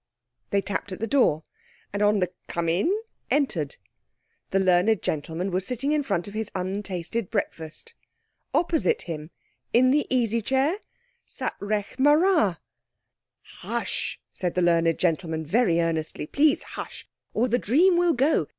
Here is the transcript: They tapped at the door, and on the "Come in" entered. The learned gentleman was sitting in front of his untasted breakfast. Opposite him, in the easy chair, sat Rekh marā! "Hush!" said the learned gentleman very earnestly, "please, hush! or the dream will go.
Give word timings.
They 0.49 0.63
tapped 0.63 0.91
at 0.91 0.99
the 0.99 1.05
door, 1.05 1.43
and 1.93 2.01
on 2.01 2.21
the 2.21 2.33
"Come 2.47 2.67
in" 2.67 2.91
entered. 3.29 3.75
The 4.49 4.59
learned 4.59 5.03
gentleman 5.03 5.51
was 5.51 5.67
sitting 5.67 5.91
in 5.91 6.01
front 6.01 6.27
of 6.27 6.33
his 6.33 6.49
untasted 6.55 7.29
breakfast. 7.29 7.93
Opposite 8.51 9.03
him, 9.03 9.29
in 9.73 9.91
the 9.91 10.07
easy 10.09 10.41
chair, 10.41 10.79
sat 11.27 11.53
Rekh 11.59 11.97
marā! 11.97 12.57
"Hush!" 13.61 14.19
said 14.33 14.55
the 14.55 14.63
learned 14.63 14.97
gentleman 14.97 15.45
very 15.45 15.79
earnestly, 15.79 16.25
"please, 16.25 16.63
hush! 16.63 17.07
or 17.35 17.47
the 17.47 17.59
dream 17.59 17.95
will 17.95 18.13
go. 18.13 18.47